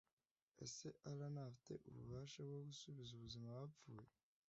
[0.65, 4.07] Ese Allah ntafite ububasha bwo gusubiza ubuzima abapfuye